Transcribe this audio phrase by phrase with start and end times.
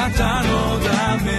[0.00, 1.30] なたのため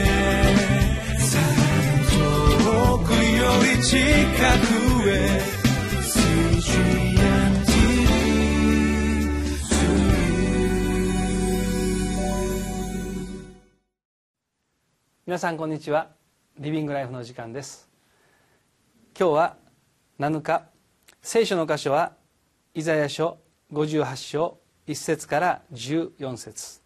[2.12, 5.42] 遠くより近くへ
[15.26, 16.10] 皆さんこんにちは。
[16.60, 17.90] リビングライフの時間です。
[19.18, 19.58] 今日は
[20.20, 20.68] 7日。
[21.24, 22.14] 聖書の箇所は
[22.76, 23.40] イザヤ書
[23.74, 26.81] 58章1節から14節。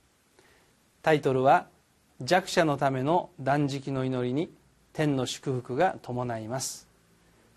[1.06, 1.68] タイトルは
[2.20, 4.52] 「弱者のための断食の祈りに
[4.91, 6.88] 天の祝福が伴います」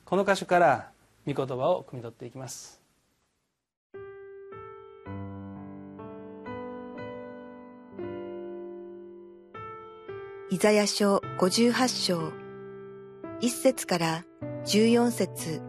[0.05, 0.91] この箇所から
[1.27, 2.83] 御言葉を汲み取っていきます。
[10.51, 12.33] イザヤ書58章。
[13.41, 14.25] 1節から
[14.67, 15.63] 14節。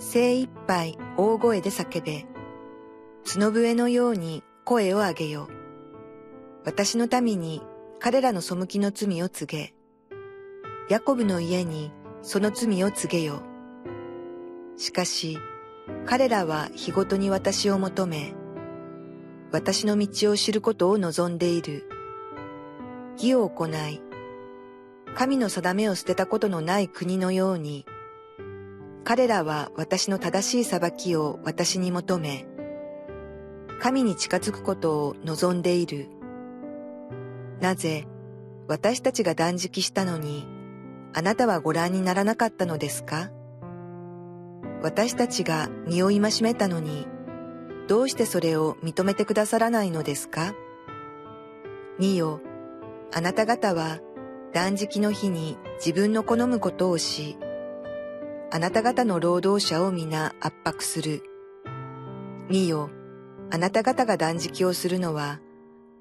[0.00, 2.26] 精一杯大声で叫べ。
[3.24, 5.48] 角笛のように声を上げよ
[6.64, 7.62] 私の民に
[7.98, 9.74] 彼らの背きの罪を告げ。
[10.88, 11.92] ヤコブの家に
[12.22, 13.42] その罪を告げよ
[14.76, 15.38] しかし
[16.06, 18.34] 彼らは日ごとに私を求め
[19.52, 21.86] 私の道を知ることを望んでいる。
[23.16, 24.00] 義を行い、
[25.14, 27.84] 神の定めを捨てたことのない国のように、
[29.04, 32.46] 彼らは私の正しい裁きを私に求め、
[33.82, 36.06] 神に近づくことを望んでいる。
[37.60, 38.06] なぜ、
[38.68, 40.46] 私たちが断食したのに、
[41.14, 43.32] あなたはご覧にならなかったのですか？
[44.84, 47.08] 私たちが身を戒めたのに、
[47.88, 50.54] どうしてそれを認めてくださらないのですか？
[51.98, 52.40] 見よ、
[53.12, 53.98] あなた方は
[54.52, 57.36] 断食の日に自分の好むことをし、
[58.52, 61.24] あなた方の労働者を皆圧迫する。
[62.48, 62.90] 見よ、
[63.52, 65.38] あなた方が断食をするのは、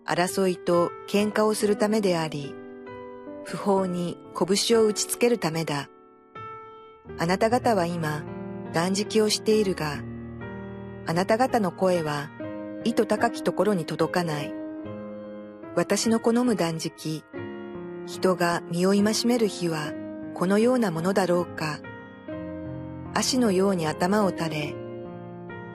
[0.06, 2.56] 争いと喧嘩をするためであり、
[3.44, 5.90] 不法に拳を打ちつけるためだ。
[7.18, 8.24] あなた方は今、
[8.72, 10.02] 断食をしているが、
[11.06, 12.30] あなた方の声は、
[12.86, 14.54] 意図高きところに届かない。
[15.76, 17.26] 私の好む断食、
[18.06, 19.92] 人が身を戒める日は
[20.36, 21.80] このようなものだろうか。
[23.14, 24.76] 足のように頭を垂れ、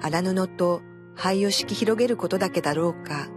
[0.01, 0.81] 荒布と
[1.17, 3.29] 灰を敷き広げることだけだろうか。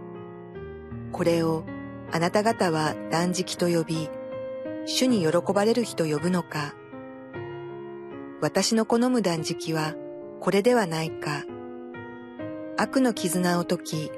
[1.12, 1.64] これを
[2.12, 4.10] あなた方は断食と呼び、
[4.86, 6.74] 主に喜ばれる日と呼ぶのか。
[8.40, 9.94] 私の好む断食は
[10.40, 11.44] これではないか。
[12.76, 14.12] 悪の絆を解き、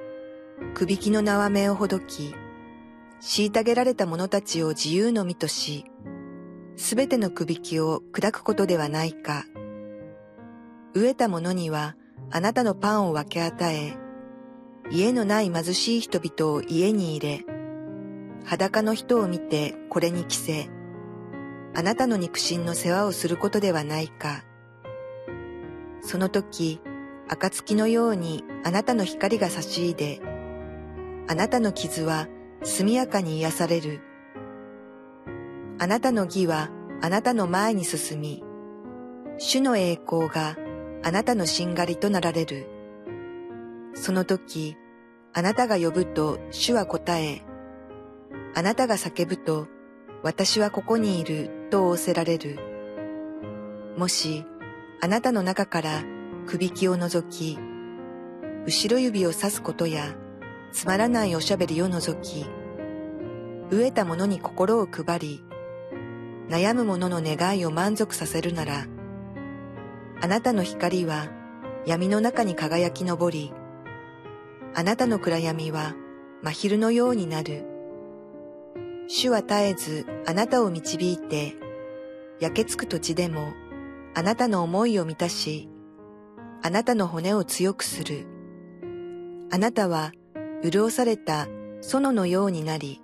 [0.75, 2.35] くびきの縄目をほどき、
[3.21, 5.85] 虐げられた者たちを自由の身とし、
[6.77, 9.45] すべてのくびきを砕くことではないか。
[10.95, 11.97] 飢えた者には
[12.31, 13.97] あなたのパンを分け与え、
[14.91, 17.45] 家のない貧しい人々を家に入れ、
[18.45, 20.69] 裸の人を見てこれに着せ、
[21.75, 24.45] あなたの肉親の世話をすることではないか。
[26.01, 26.81] その時、
[27.29, 30.21] 暁のようにあなたの光が差し入れ、
[31.29, 32.29] あなたの傷は
[32.63, 34.01] 速やかに癒される。
[35.79, 38.45] あなたの義はあなたの前に進み、
[39.39, 40.57] 主の栄光が
[41.05, 42.67] あなたのしんがりとなられる。
[43.95, 44.77] その時、
[45.33, 47.43] あなたが呼ぶと主は答え、
[48.55, 49.67] あなたが叫ぶと
[50.23, 52.59] 私はここにいると仰せられる。
[53.97, 54.45] もし、
[55.01, 56.05] あなたの中から
[56.47, 57.59] くびきを除き、
[58.65, 60.15] 後ろ指を指すことや、
[60.71, 62.47] つまらないおしゃべりを除き、
[63.71, 65.45] 飢えた者に心を配り、
[66.49, 68.87] 悩む者の願いを満足させるなら、
[70.25, 71.27] あなたの光は
[71.85, 73.53] 闇の中に輝き昇り、
[74.73, 75.97] あなたの暗闇は
[76.43, 77.65] 真昼のようになる。
[79.09, 81.57] 主は絶えずあなたを導いて、
[82.39, 83.53] 焼けつく土地でも
[84.15, 85.69] あなたの思いを満たし、
[86.63, 88.29] あなたの骨を強くする。
[89.51, 90.13] あなたは
[90.63, 91.49] 潤された
[91.81, 93.03] 園のようになり、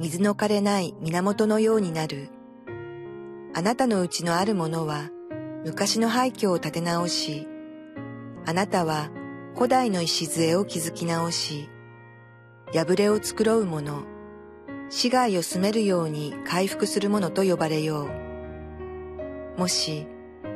[0.00, 2.30] 水の枯れない源のようになる。
[3.54, 5.10] あなたのうちのあるものは
[5.64, 7.48] 昔の廃墟を建て直し、
[8.46, 9.10] あなたは
[9.54, 11.68] 古代の礎を築き直し、
[12.72, 14.04] 破れを繕う者、
[14.88, 18.08] 死骸を住めるように回復する者と呼ばれよ
[19.56, 19.60] う。
[19.60, 20.06] もし、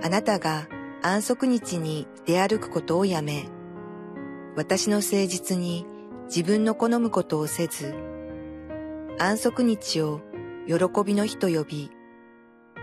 [0.03, 0.69] あなたが
[1.03, 3.47] 安息日に出歩くことをやめ、
[4.57, 5.85] 私の誠実に
[6.27, 7.95] 自分の好むことをせず、
[9.19, 10.21] 安息日を
[10.67, 11.91] 喜びの日と呼び、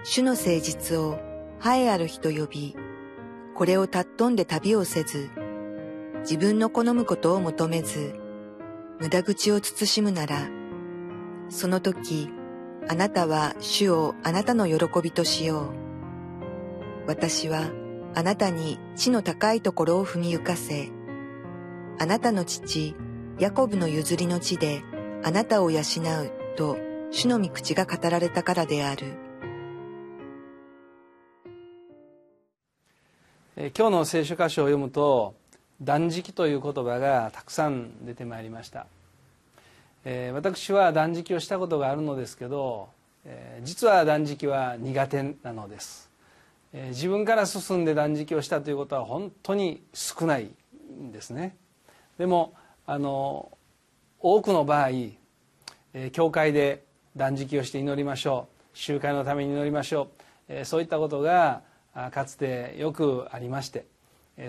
[0.03, 1.28] 主の誠実を
[1.63, 2.75] 栄えある日と呼び、
[3.55, 5.29] これを尊んで旅をせず、
[6.21, 8.15] 自分の好むことを求めず、
[8.99, 10.49] 無駄口を慎むなら、
[11.49, 12.29] その時、
[12.87, 17.07] あなたは主をあなたの喜びとしよう。
[17.07, 17.69] 私は
[18.15, 20.89] あなたに地の高いところを踏みゆかせ、
[21.99, 22.95] あなたの父、
[23.37, 24.83] ヤコブの譲りの地で
[25.23, 25.83] あなたを養う
[26.55, 26.77] と
[27.11, 29.28] 主の御口が語られたからである。
[33.61, 35.35] え今日の聖書箇所を読むと
[35.81, 38.87] 断食という言葉がたくさん出てまいりました、
[40.05, 42.87] えー、私は断食をしたことがあるのですけど、
[43.25, 46.09] えー、実は断食は苦手なのです、
[46.71, 50.49] えー、自分から進んで断食をしたということは本当に少ない
[50.97, 51.53] んですね。
[52.17, 52.53] でも
[52.87, 53.51] あの
[54.21, 54.89] 多くの場合、
[55.93, 56.85] え教会で
[57.17, 58.77] 断食をして祈りましょう。
[58.77, 60.07] 集会のために祈りましょう、
[60.47, 61.61] えそういったことが
[62.11, 63.85] かつてよくありまして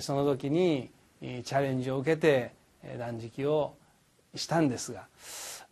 [0.00, 0.90] その時に
[1.20, 2.52] チャレンジを受けて
[2.98, 3.74] 断食を
[4.34, 5.06] したんですが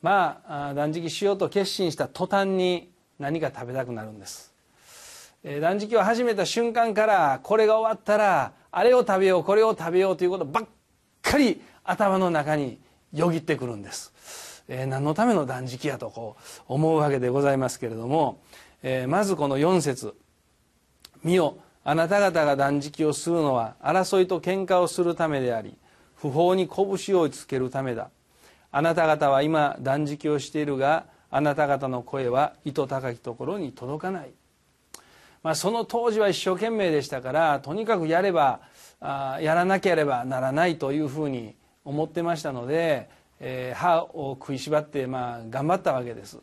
[0.02, 4.54] まあ断食しようと決心した途端に何か食べたくなるんです。
[5.60, 10.66] 断食を始めた瞬間からこれが終わったらあれを食べようこれを食べようということばっ
[11.22, 12.80] かり頭の中に
[13.12, 14.12] よぎってくるんです、
[14.68, 18.40] えー、何のための断食やとこう思うわけでございますけれども、
[18.82, 20.14] えー、まずこの4節。
[21.22, 21.56] 見よ。
[21.84, 25.74] あなた方が断食をするのは争いと喧嘩をするためであり
[26.16, 28.10] 不法に拳をつけるためだ。
[28.70, 34.30] あなた方は今断食をしているがあなた方の声は糸高きところに届かない、
[35.42, 38.60] まあ、その当時は一生懸命でしたからとにかくやれば
[39.00, 41.54] あやらなければならないというふうに
[41.84, 43.08] 思ってましたので、
[43.40, 46.38] えー、歯を食いしばってまあ頑張ったわけです。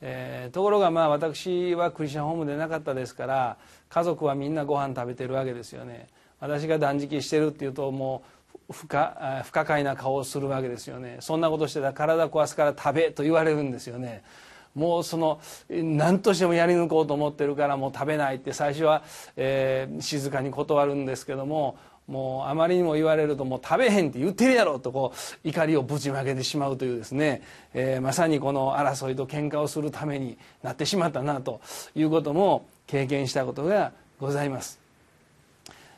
[0.00, 3.56] えー、ところがまあ私はクリスチャンホームでなかったですから
[3.94, 6.08] 家族はみんなご飯食べてるわけですよね。
[6.40, 8.24] 私が断食してるっていうとも
[8.68, 11.18] う不可不可解な顔をするわけですよね。
[11.20, 14.24] そんなことしてたら体壊すから食べと言われるんですよね。
[14.74, 19.04] もうその何としてもやり抜こうと思ってるからもう食べないって最初は、
[19.36, 25.12] えー、静かに断るんですけどももうあまりにも言われるともう食べへんって言ってるやろとこ
[25.44, 27.42] う怒りをぶちまけてしまうというですね、
[27.72, 31.60] えー、まさにこの争いと喧嘩をするためになってしまったなと
[31.94, 34.78] いうことも経験したことがございます、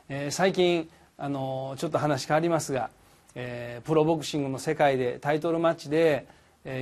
[0.07, 2.89] えー、最近あのちょっと話変わりますが、
[3.35, 6.25] えー、プロボクシングの世界でタイトルマッチで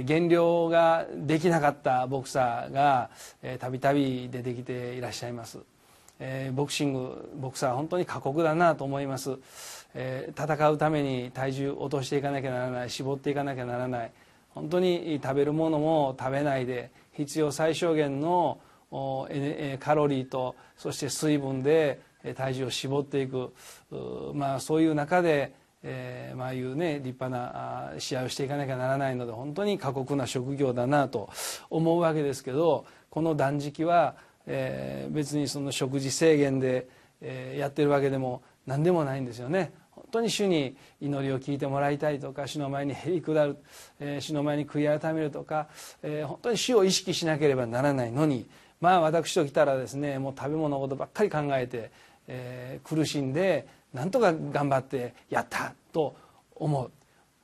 [0.04, 3.12] 減量ができなかったボクサーが
[3.60, 5.60] たびたび出てきていらっしゃいます。
[6.20, 9.38] えー、ボクシングボクサー本当に過酷だなと思います、
[9.94, 14.12] えー、戦うために体重落としていかなきゃならない絞っていかなきゃならない。
[14.50, 18.60] 本当に食べるものも食べないで必要最小限の
[19.80, 22.00] カロリーとそして水分で
[22.36, 23.52] 体重を絞っていく。
[24.34, 25.54] まあそういう中で
[25.88, 31.30] えー、まあいうね立派な試合をしていかなきゃならないので本当に過酷な職業だなと
[31.70, 34.16] 思うわけですけどこの断食は
[34.48, 36.88] えー、別にその食事制限で、
[37.22, 39.72] えー、やってるわけでも何でもないんですよね。
[39.92, 43.58] 本当に主に祈りを聞いてもらいたいとか主の前にへり下る、
[44.00, 45.68] えー、主の前に悔い改めるとか、
[46.04, 48.46] えー、本当に主を意識しなければならないのに
[48.82, 51.92] まあ私ときたらですねもう食べ物のことばっかり考えて、
[52.28, 56.16] えー、苦しんでなんとか頑張ってやったと
[56.56, 56.92] 思う。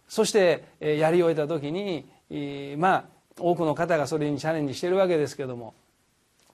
[0.07, 3.05] そして、えー、やり終えた時に、えー、まあ
[3.39, 5.73] 多くの方がそれにチャレンジしてるわけですけども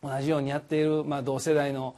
[0.03, 1.95] 同じようにやっている、まあ、同世代の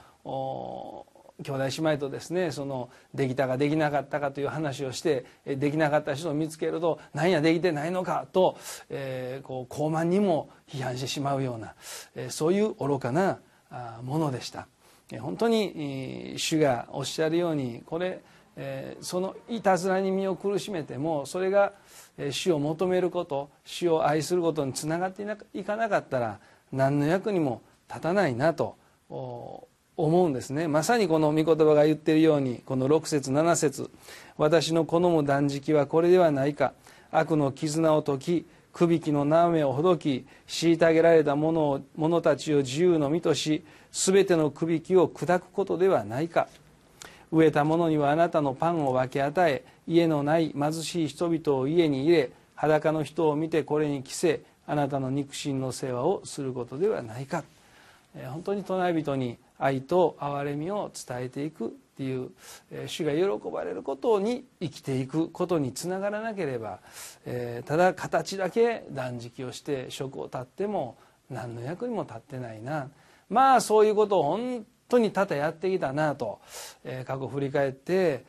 [1.44, 8.58] 兄弟姉妹とですねそのできたかできなかったかという話をしてできなかった人を見つけると何やできてないのかと、
[8.90, 11.76] えー、こう傲慢にも批判してしまうような、
[12.16, 13.40] えー、そういう愚かな
[14.04, 14.68] ものでした。
[15.22, 18.22] 本当に主がおっしゃるようにこれ、
[18.56, 21.74] えー、そのいたずらに身を苦しめてもそれが
[22.30, 25.26] 主を求めること主を愛することにつながって
[25.56, 26.40] いかなかったら
[26.72, 28.76] 何の役にも立たないなと
[29.10, 29.68] 思
[29.98, 30.68] うんですね。
[30.68, 33.90] まさにこの御言葉が言っているようにこの6節7節
[34.38, 36.74] 私の好む断食はこれではないか。
[37.12, 46.48] 悪の絆を解きくびきの縄目をほどき虐げられた者を者たちを自由の身とし全てのくびきを砕くことではないか。
[47.34, 57.44] 飢えた者にはあなたのパンを分け与え家のない貧しい人々を家に入れ裸の人を見てこれに着せあなたの肉親の世話をすることではないか。
[58.32, 62.32] 本当に隣人に愛と憐れみを伝えていくっていう
[62.88, 66.80] 主が喜ばれることに生きていくことにつながらなければ
[67.66, 70.98] ただ形だけ断食をして職を絶っても
[71.30, 72.90] 何の役にも立ってないな
[73.30, 76.40] まあそういうことを本当に多々やってきたなと
[77.06, 78.26] 過去振り返って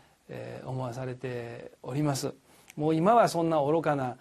[0.64, 2.32] 思わされております。
[2.76, 4.16] もう今はそんな愚かな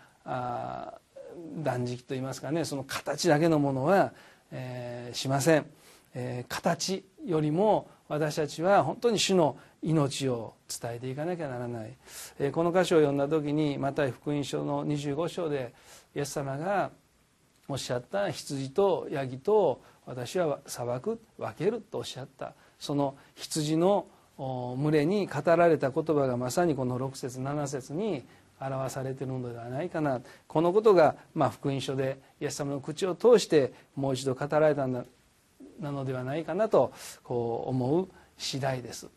[1.57, 4.13] 断食といいますかねその形だけのものは、
[4.51, 5.65] えー、しません、
[6.13, 11.93] えー、形よりも私たちは本当に主の命を伝えていかなきゃならない、
[12.39, 15.73] えー、この箇所を読んだ時にまた福音書の25章で
[16.15, 16.91] イエス様が
[17.67, 22.55] おっしゃった羊とヤギと私は裁く分けるとおっしゃった。
[22.79, 24.07] その羊の
[24.39, 28.23] 群れに語られた言葉がまさにこの6節7節に
[28.59, 30.21] 表されているのではないかな。
[30.47, 35.05] このことが、まあ、福音書でイエス様の口を通してもう一度語られたんだ
[35.79, 36.91] なのではないかなと
[37.23, 39.07] こう思う次第です。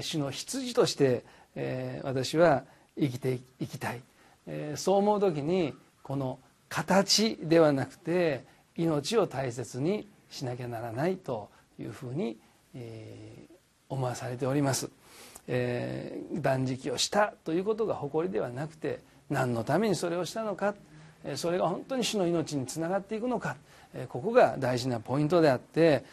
[0.00, 1.24] 主の羊として、
[1.54, 2.64] えー、私は
[2.98, 4.00] 生きていきたい、
[4.46, 6.38] えー、そう思う時にこの
[6.68, 8.44] 形ではなくて
[8.76, 12.36] 命を大切にしなきゃならないというふうに、
[12.74, 13.54] えー、
[13.88, 14.90] 思わされております、
[15.48, 19.00] えー、断食をしたということが誇りではなくて
[19.30, 20.74] 何のためにそれをしたのか
[21.34, 23.56] それが本当に主の命につながっていくのか
[24.08, 26.04] ここが大事なポイントであって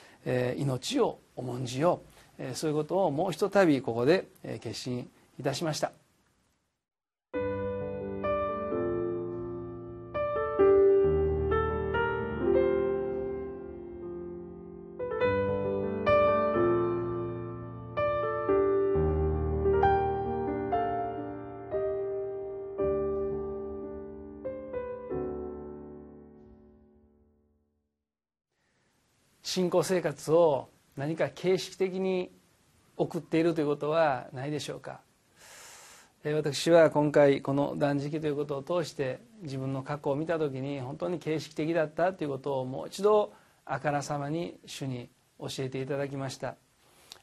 [0.58, 2.02] 命を重んじよ
[2.40, 4.28] うそういうことをもうひとたびここで
[4.62, 5.08] 決心
[5.40, 6.03] いたしました。
[29.54, 32.32] 信仰生活を何か形式的に
[32.98, 35.02] 送っているということはないでしょうか？
[36.24, 43.32] 私は今回この断食ということを通して自分の過去を見た時に本当に形式的だったということをもう一度
[43.64, 45.08] あからさまに主に
[45.40, 46.56] 教えていただきました、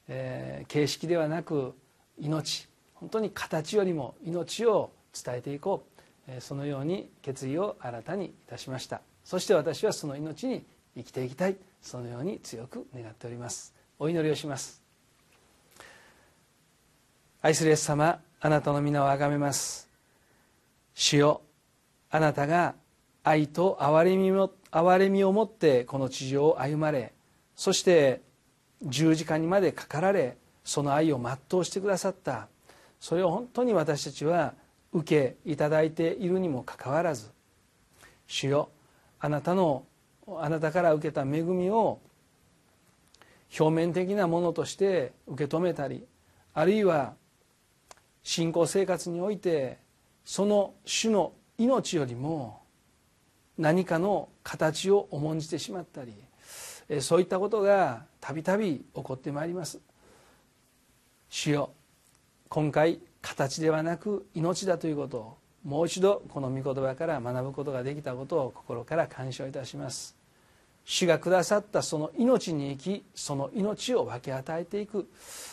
[0.06, 1.74] えー、形式ではなく
[2.16, 2.68] 命。
[2.94, 5.82] 本当に形よりも命を伝えていこ
[6.28, 6.40] う。
[6.40, 9.00] そのように決意を新たにいたしました。
[9.24, 11.56] そして私はその命に生きていきたい。
[11.80, 13.74] そのように強く願っております。
[13.98, 14.82] お祈りをします。
[17.42, 19.88] 愛するイエス様あなたの皆をあがめます。
[20.94, 21.42] 主よ
[22.10, 22.74] あなたが
[23.22, 27.12] 愛と憐れみも憐れみを持ってこの地上を歩まれ
[27.56, 28.22] そして
[28.82, 32.48] 十字架にまでかかられその愛を全うしてくださった。
[33.00, 34.54] それを本当に私たちは
[34.92, 37.30] 受けいただいているにもかかわらず
[38.26, 38.68] 主よ
[39.18, 39.84] あなたの
[40.40, 42.00] あなたから受けた恵みを
[43.58, 46.04] 表面的なものとして受け止めたり
[46.54, 47.14] あるいは
[48.22, 49.78] 信仰生活において
[50.24, 52.60] その種の命よりも
[53.58, 56.14] 何かの形を重んじてしまったり
[57.00, 59.78] そういったことがたびたび起こってまいります。
[61.28, 61.70] 主よ
[62.48, 70.19] 今回形ではなく命だということをもう一度この御言葉から学ぶことができたことを心から感謝いたします。
[70.90, 75.08] 主がくださったその命に生きその命を分け与えていく。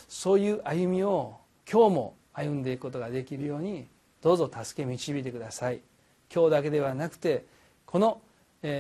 [0.09, 1.37] そういう歩みを
[1.71, 3.85] 今日も歩んでいくことができるように
[4.23, 5.81] どうぞ助け導いてください。
[6.33, 7.45] 今日だけではなくて
[7.85, 8.19] この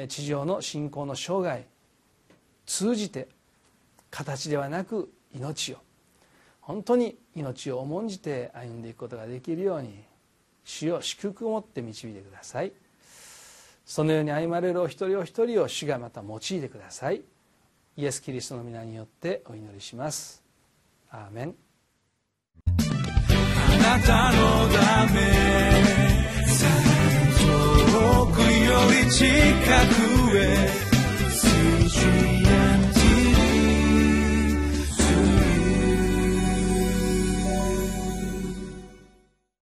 [0.07, 1.63] 地上の信仰の生涯
[2.65, 3.27] 通じて
[4.09, 5.77] 形ではなく命を。
[6.61, 10.03] 本当に命を重んじて歩んでいくことができるように
[10.63, 12.71] 主を祝福を持って導いてください。
[13.97, 17.23] そのように歩まれるお一人お一人を主がまた用いてください。
[17.95, 20.43] イエス・キリストの皆によってお祈りします。
[21.09, 21.55] アーメン。
[22.67, 22.71] あ
[23.97, 25.19] なたのため
[27.41, 27.47] 遠
[28.27, 28.45] くよ
[29.03, 29.25] り近
[30.29, 30.69] くへ